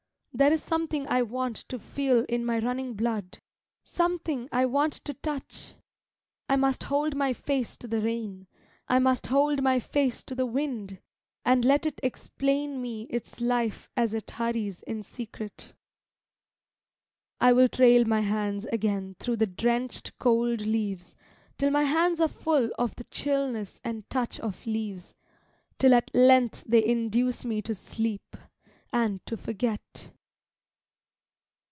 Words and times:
There 0.33 0.53
is 0.53 0.63
something 0.63 1.05
I 1.07 1.21
want 1.21 1.57
to 1.69 1.77
feel 1.77 2.25
in 2.27 2.45
my 2.45 2.57
running 2.59 2.93
blood, 2.95 3.39
Something 3.83 4.47
I 4.51 4.65
want 4.65 4.93
to 4.93 5.13
touch; 5.13 5.73
I 6.49 6.55
must 6.55 6.83
hold 6.83 7.15
my 7.15 7.31
face 7.31 7.75
to 7.77 7.87
the 7.87 8.01
rain, 8.01 8.47
I 8.87 8.97
must 8.97 9.27
hold 9.27 9.61
my 9.61 9.79
face 9.79 10.23
to 10.23 10.33
the 10.33 10.45
wind, 10.47 10.99
and 11.45 11.63
let 11.65 11.85
it 11.85 11.99
explain 12.01 12.81
Me 12.81 13.03
its 13.11 13.39
life 13.41 13.89
as 13.95 14.13
it 14.15 14.31
hurries 14.31 14.81
in 14.83 15.03
secret. 15.03 15.75
I 17.39 17.51
will 17.53 17.67
trail 17.67 18.05
my 18.05 18.21
hands 18.21 18.65
again 18.71 19.17
through 19.19 19.35
the 19.35 19.45
drenched, 19.47 20.17
cold 20.17 20.61
leaves 20.61 21.15
Till 21.59 21.69
my 21.69 21.83
hands 21.83 22.19
are 22.21 22.29
full 22.29 22.71
of 22.79 22.95
the 22.95 23.03
chillness 23.03 23.79
and 23.83 24.09
touch 24.09 24.39
of 24.39 24.65
leaves, 24.65 25.13
Till 25.77 25.93
at 25.93 26.09
length 26.15 26.63
they 26.67 26.83
induce 26.83 27.45
me 27.45 27.61
to 27.63 27.75
sleep, 27.75 28.37
and 28.93 29.23
to 29.27 29.37
forget. 29.37 30.11